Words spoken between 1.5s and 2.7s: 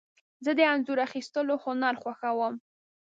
هنر خوښوم.